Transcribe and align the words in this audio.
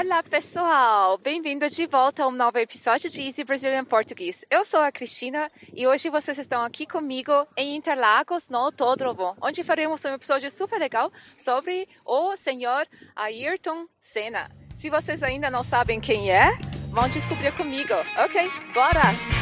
Olá, 0.00 0.22
pessoal! 0.22 1.18
Bem-vindo 1.18 1.68
de 1.68 1.84
volta 1.84 2.22
a 2.22 2.28
um 2.28 2.30
novo 2.30 2.56
episódio 2.56 3.10
de 3.10 3.20
Easy 3.20 3.42
Brazilian 3.42 3.84
Português. 3.84 4.44
Eu 4.48 4.64
sou 4.64 4.78
a 4.80 4.92
Cristina 4.92 5.50
e 5.74 5.88
hoje 5.88 6.08
vocês 6.08 6.38
estão 6.38 6.62
aqui 6.62 6.86
comigo 6.86 7.32
em 7.56 7.74
Interlagos, 7.74 8.48
no 8.48 8.58
Autódromo, 8.58 9.36
onde 9.42 9.64
faremos 9.64 10.04
um 10.04 10.14
episódio 10.14 10.52
super 10.52 10.78
legal 10.78 11.10
sobre 11.36 11.88
o 12.04 12.36
senhor 12.36 12.86
Ayrton 13.16 13.88
Senna. 14.00 14.48
Se 14.72 14.88
vocês 14.88 15.20
ainda 15.20 15.50
não 15.50 15.64
sabem 15.64 15.98
quem 15.98 16.30
é, 16.30 16.46
vão 16.92 17.08
descobrir 17.08 17.50
comigo. 17.56 17.94
Ok, 18.24 18.48
bora! 18.72 19.37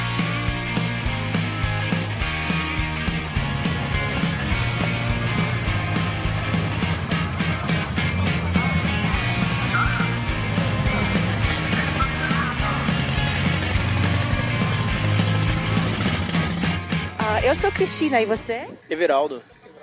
Eu 17.47 17.55
sou 17.55 17.71
Cristina 17.71 18.21
e 18.21 18.27
você? 18.27 18.67
Everaldo. 18.91 19.41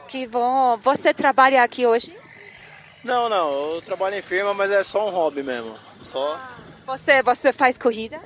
Que 0.09 0.27
bom! 0.27 0.75
Você 0.81 1.13
trabalha 1.13 1.63
aqui 1.63 1.85
hoje? 1.85 2.13
Não, 3.01 3.29
não, 3.29 3.75
eu 3.75 3.81
trabalho 3.81 4.17
em 4.17 4.21
firma, 4.21 4.53
mas 4.53 4.69
é 4.69 4.83
só 4.83 5.07
um 5.07 5.11
hobby 5.11 5.43
mesmo. 5.43 5.73
Só. 5.97 6.37
Você, 6.85 7.23
você 7.23 7.53
faz 7.53 7.77
corrida? 7.77 8.19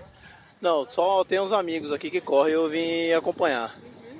Não, 0.59 0.84
só 0.84 1.23
tem 1.23 1.40
uns 1.40 1.54
amigos 1.54 1.92
aqui 1.92 2.09
que 2.09 2.20
correm 2.20 2.54
e 2.54 2.55
eu 2.55 2.68
vim 2.68 3.12
acompanhar. 3.14 3.76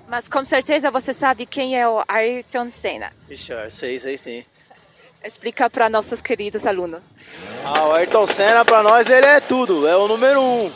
Mas 0.08 0.30
com 0.30 0.46
certeza 0.46 0.92
você 0.92 1.12
sabe 1.16 1.48
quem 1.48 1.80
é 1.80 1.90
o 1.90 2.04
Ayrton 2.08 2.70
Senna. 2.70 3.12
Ixi, 3.28 3.52
eu 3.52 3.72
sei, 3.72 3.98
sei 3.98 4.18
sim. 4.20 4.46
Explica 5.24 5.68
para 5.68 5.90
nossos 5.90 6.22
queridos 6.22 6.68
alunos. 6.68 7.02
Ah, 7.66 7.88
o 7.88 7.94
Ayrton 7.94 8.28
Senna 8.28 8.64
pra 8.64 8.84
nós 8.84 9.10
ele 9.10 9.26
é 9.26 9.40
tudo, 9.40 9.88
é 9.88 9.98
o 9.98 10.08
número 10.08 10.40
um. 10.40 10.72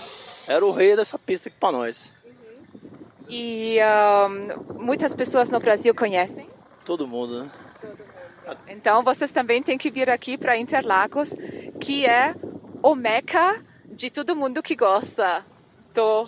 Era 0.48 0.66
o 0.66 0.72
rei 0.72 0.96
dessa 0.96 1.20
pista 1.20 1.48
aqui 1.48 1.58
pra 1.60 1.72
nós. 1.72 2.12
E 3.34 3.80
ahn, 3.80 4.42
muitas 4.78 5.16
pessoas 5.16 5.50
no 5.50 5.58
Brasil 5.58 5.96
conhecem. 5.96 6.50
Todo 6.84 7.08
mundo, 7.08 7.44
né? 7.44 7.52
Então 8.68 9.02
vocês 9.04 9.32
também 9.32 9.64
têm 9.64 9.78
que 9.78 9.90
vir 9.90 10.10
aqui 10.10 10.38
para 10.38 10.58
Interlagos, 10.58 11.34
que 11.80 12.06
é 12.06 12.36
o 12.84 12.94
meca 12.94 13.64
de 13.86 14.10
todo 14.10 14.36
mundo 14.36 14.62
que 14.62 14.76
gosta 14.76 15.46
do, 15.94 16.28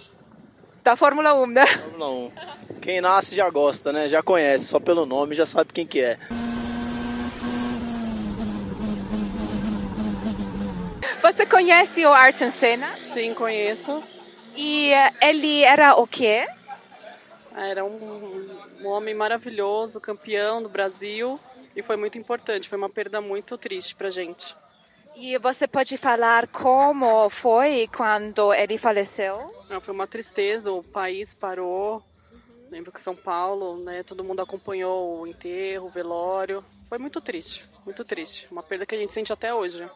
da 0.81 0.95
Fórmula 0.95 1.33
1, 1.33 1.47
né? 1.47 1.67
Fórmula 1.67 2.09
1. 2.09 2.31
Quem 2.81 3.01
nasce 3.01 3.35
já 3.35 3.49
gosta, 3.49 3.91
né? 3.91 4.07
Já 4.07 4.23
conhece, 4.23 4.67
só 4.67 4.79
pelo 4.79 5.05
nome 5.05 5.35
já 5.35 5.45
sabe 5.45 5.73
quem 5.73 5.85
que 5.85 5.99
é. 5.99 6.17
Você 11.21 11.45
conhece 11.45 12.05
o 12.05 12.13
Ayrton 12.13 12.49
Senna? 12.49 12.87
Sim, 13.13 13.33
conheço. 13.33 14.01
E 14.55 14.93
eh, 14.93 15.11
ele 15.21 15.63
era 15.63 15.95
o 15.95 16.07
quê? 16.07 16.47
Era 17.55 17.83
um, 17.85 18.49
um 18.81 18.87
homem 18.87 19.13
maravilhoso, 19.13 19.99
campeão 19.99 20.61
do 20.61 20.69
Brasil 20.69 21.39
e 21.75 21.81
foi 21.81 21.95
muito 21.95 22.17
importante. 22.17 22.69
Foi 22.69 22.77
uma 22.77 22.89
perda 22.89 23.21
muito 23.21 23.57
triste 23.57 23.95
pra 23.95 24.09
gente. 24.09 24.55
E 25.15 25.37
você 25.37 25.67
pode 25.67 25.95
falar 25.97 26.47
como 26.47 27.29
foi 27.29 27.87
quando 27.95 28.51
ele 28.53 28.77
faleceu? 28.77 29.53
Ah, 29.69 29.79
Foi 29.79 29.93
uma 29.93 30.07
tristeza, 30.07 30.71
o 30.71 30.83
país 30.83 31.33
parou. 31.35 32.03
Lembro 32.71 32.91
que 32.91 32.99
São 32.99 33.15
Paulo, 33.15 33.77
né, 33.83 34.01
todo 34.01 34.23
mundo 34.23 34.41
acompanhou 34.41 35.21
o 35.21 35.27
enterro, 35.27 35.85
o 35.85 35.89
velório. 35.89 36.63
Foi 36.89 36.97
muito 36.97 37.21
triste, 37.21 37.69
muito 37.85 38.03
triste. 38.03 38.47
Uma 38.51 38.63
perda 38.63 38.87
que 38.87 38.95
a 38.95 38.97
gente 38.97 39.13
sente 39.13 39.31
até 39.31 39.53
hoje. 39.53 39.87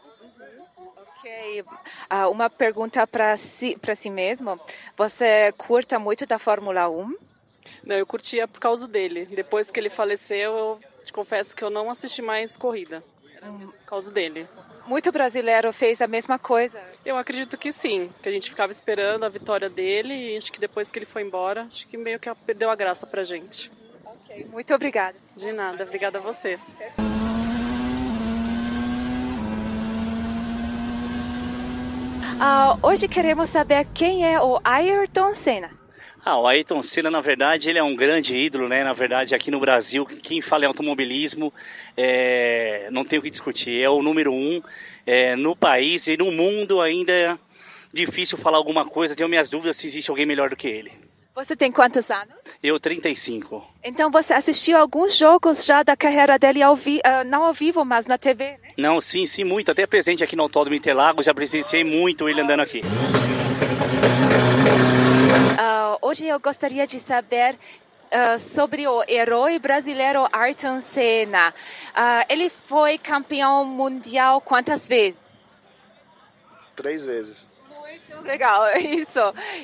Ok. 1.17 1.63
Ah, 2.07 2.29
uma 2.29 2.47
pergunta 2.47 3.07
para 3.07 3.35
si, 3.35 3.75
para 3.79 3.95
si 3.95 4.11
mesmo. 4.11 4.59
Você 4.95 5.51
curta 5.57 5.97
muito 5.97 6.27
da 6.27 6.37
Fórmula 6.37 6.87
1? 6.87 7.15
Não, 7.87 7.95
eu 7.95 8.05
curtia 8.05 8.45
por 8.45 8.59
causa 8.59 8.85
dele. 8.85 9.25
Depois 9.27 9.71
que 9.71 9.79
ele 9.79 9.89
faleceu, 9.89 10.51
eu 10.57 10.79
te 11.05 11.13
confesso 11.13 11.55
que 11.55 11.63
eu 11.63 11.69
não 11.69 11.89
assisti 11.89 12.21
mais 12.21 12.57
corrida. 12.57 13.01
Por 13.41 13.85
causa 13.85 14.11
dele. 14.11 14.45
Muito 14.85 15.09
brasileiro 15.09 15.71
fez 15.71 16.01
a 16.01 16.07
mesma 16.07 16.37
coisa. 16.37 16.77
Eu 17.05 17.17
acredito 17.17 17.57
que 17.57 17.71
sim, 17.71 18.09
que 18.21 18.27
a 18.27 18.31
gente 18.31 18.49
ficava 18.49 18.73
esperando 18.73 19.23
a 19.23 19.29
vitória 19.29 19.69
dele 19.69 20.13
e 20.13 20.37
acho 20.37 20.51
que 20.51 20.59
depois 20.59 20.91
que 20.91 20.99
ele 20.99 21.05
foi 21.05 21.21
embora, 21.21 21.63
acho 21.71 21.87
que 21.87 21.95
meio 21.95 22.19
que 22.19 22.29
perdeu 22.45 22.69
a 22.69 22.75
graça 22.75 23.07
pra 23.07 23.23
gente. 23.23 23.71
Muito 24.49 24.73
obrigada. 24.73 25.17
De 25.37 25.53
nada, 25.53 25.85
obrigada 25.85 26.17
a 26.17 26.21
você. 26.21 26.59
Ah, 32.39 32.77
hoje 32.83 33.07
queremos 33.07 33.49
saber 33.49 33.87
quem 33.93 34.29
é 34.29 34.41
o 34.41 34.59
Ayrton 34.63 35.33
Senna. 35.33 35.76
Ah, 36.27 36.37
o 36.37 36.45
Ayrton 36.45 36.83
Senna, 36.83 37.09
na 37.09 37.21
verdade, 37.21 37.69
ele 37.69 37.79
é 37.79 37.83
um 37.83 37.95
grande 37.95 38.35
ídolo, 38.35 38.67
né? 38.67 38.83
Na 38.83 38.91
verdade, 38.91 39.33
aqui 39.33 39.49
no 39.49 39.61
Brasil, 39.61 40.05
quem 40.05 40.41
fala 40.41 40.65
em 40.65 40.67
automobilismo, 40.67 41.53
é, 41.95 42.89
não 42.91 43.05
tem 43.05 43.17
o 43.17 43.21
que 43.21 43.29
discutir. 43.29 43.81
É 43.81 43.89
o 43.89 44.01
número 44.01 44.33
um 44.33 44.61
é, 45.05 45.37
no 45.37 45.55
país 45.55 46.05
e 46.07 46.17
no 46.17 46.29
mundo 46.29 46.81
ainda 46.81 47.13
é 47.13 47.37
difícil 47.93 48.37
falar 48.37 48.57
alguma 48.57 48.83
coisa. 48.83 49.15
Tenho 49.15 49.29
minhas 49.29 49.49
dúvidas 49.49 49.77
se 49.77 49.87
existe 49.87 50.09
alguém 50.09 50.25
melhor 50.25 50.49
do 50.49 50.57
que 50.57 50.67
ele. 50.67 50.91
Você 51.33 51.55
tem 51.55 51.71
quantos 51.71 52.11
anos? 52.11 52.35
Eu, 52.61 52.77
35. 52.77 53.65
Então 53.81 54.11
você 54.11 54.33
assistiu 54.33 54.77
alguns 54.77 55.15
jogos 55.15 55.63
já 55.63 55.81
da 55.81 55.95
carreira 55.95 56.37
dele 56.37 56.61
ao 56.61 56.75
vi 56.75 56.99
ah, 57.05 57.23
não 57.23 57.43
ao 57.43 57.53
vivo, 57.53 57.85
mas 57.85 58.05
na 58.05 58.17
TV, 58.17 58.43
né? 58.43 58.71
Não, 58.77 58.99
sim, 58.99 59.25
sim, 59.25 59.45
muito. 59.45 59.71
Até 59.71 59.87
presente 59.87 60.25
aqui 60.25 60.35
no 60.35 60.43
Autódromo 60.43 60.75
Interlagos, 60.75 61.25
já 61.25 61.33
presenciei 61.33 61.85
muito 61.85 62.27
ele 62.27 62.41
andando 62.41 62.59
aqui. 62.59 62.81
Hoje 66.17 66.25
eu 66.25 66.39
gostaria 66.39 66.87
de 66.87 66.99
saber 66.99 67.55
ah, 68.11 68.39
sobre 68.39 68.87
o 68.87 69.03
herói 69.07 69.59
brasileiro 69.59 70.27
Ayrton 70.33 70.81
Senna. 70.81 71.53
Ah, 71.93 72.25
ele 72.27 72.49
foi 72.49 72.97
campeão 72.97 73.63
mundial 73.63 74.41
quantas 74.41 74.87
vezes? 74.87 75.19
Três 76.75 77.05
vezes. 77.05 77.47
Muito 77.69 78.19
legal, 78.23 78.65
isso. 78.81 79.19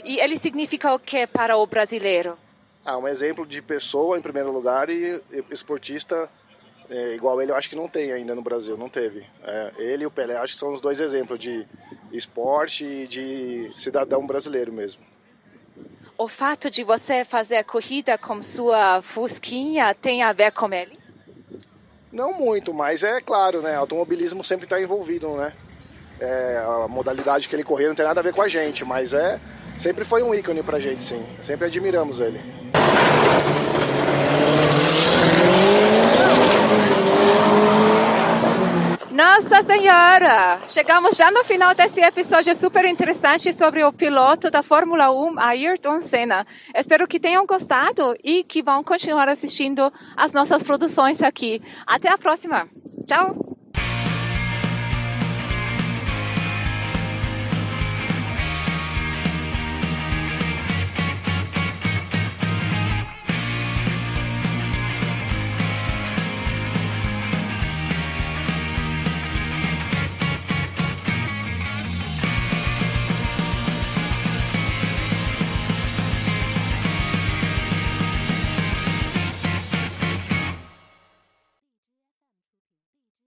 E 0.06 0.20
ele 0.20 0.38
significa 0.38 0.94
o 0.94 1.00
que 1.00 1.26
para 1.26 1.58
o 1.58 1.66
brasileiro? 1.66 2.38
Ah, 2.86 3.00
um 3.00 3.08
exemplo 3.08 3.48
de 3.48 3.60
pessoa 3.60 4.20
em 4.20 4.22
primeiro 4.22 4.52
lugar 4.52 4.92
e 4.92 5.20
esportista 5.50 6.30
é, 6.88 7.16
igual 7.16 7.42
ele 7.42 7.52
eu 7.52 7.56
acho 7.56 7.68
que 7.68 7.76
não 7.76 7.88
tem 7.88 8.12
ainda 8.12 8.36
no 8.36 8.44
Brasil, 8.44 8.78
não 8.78 8.90
teve. 8.90 9.26
É, 9.44 9.72
ele 9.80 10.04
e 10.04 10.06
o 10.06 10.12
Pelé 10.12 10.36
acho 10.36 10.54
que 10.54 10.60
são 10.60 10.72
os 10.72 10.80
dois 10.80 11.00
exemplos 11.00 11.40
de 11.40 11.66
esporte 12.12 12.86
e 12.86 13.08
de 13.08 13.72
cidadão 13.76 14.28
brasileiro 14.28 14.72
mesmo. 14.72 15.13
O 16.18 16.28
fato 16.28 16.70
de 16.70 16.84
você 16.84 17.26
fazer 17.26 17.64
corrida 17.64 18.18
com 18.18 18.42
sua 18.42 19.02
fusquinha 19.02 19.94
tem 19.96 20.22
a 20.22 20.32
ver 20.32 20.52
com 20.52 20.72
ele? 20.72 20.98
Não 22.12 22.34
muito, 22.34 22.74
mas 22.74 23.04
é 23.04 23.20
claro, 23.20 23.62
né? 23.62 23.76
Automobilismo 23.76 24.44
sempre 24.44 24.66
está 24.66 24.80
envolvido, 24.80 25.36
né? 25.36 25.52
É, 26.20 26.64
a 26.84 26.88
modalidade 26.88 27.50
que 27.50 27.56
ele 27.56 27.64
correu 27.64 27.90
não 27.90 27.96
tem 27.96 28.06
nada 28.06 28.20
a 28.20 28.24
ver 28.24 28.34
com 28.34 28.42
a 28.42 28.48
gente, 28.48 28.86
mas 28.86 29.14
é 29.14 29.40
sempre 29.78 30.06
foi 30.06 30.22
um 30.22 30.34
ícone 30.34 30.62
pra 30.62 30.80
gente, 30.80 31.02
sim. 31.02 31.26
Sempre 31.42 31.66
admiramos 31.66 32.20
ele. 32.20 32.40
Nossa 39.14 39.62
Senhora! 39.62 40.60
Chegamos 40.68 41.16
já 41.16 41.30
no 41.30 41.44
final 41.44 41.76
desse 41.76 42.02
episódio 42.02 42.56
super 42.56 42.84
interessante 42.84 43.54
sobre 43.54 43.84
o 43.84 43.94
piloto 43.94 44.50
da 44.50 44.64
Fórmula 44.64 45.12
1, 45.12 45.40
Ayrton 45.40 46.02
Senna. 46.02 46.48
Espero 46.74 47.08
que 47.08 47.20
tenham 47.20 47.46
gostado 47.46 48.16
e 48.24 48.44
que 48.44 48.64
vão 48.64 48.84
continuar 48.84 49.30
assistindo 49.30 49.94
as 50.18 50.34
nossas 50.34 50.64
produções 50.64 51.22
aqui. 51.22 51.62
Até 51.86 52.10
a 52.10 52.18
próxima. 52.18 52.68
Tchau! 53.06 53.43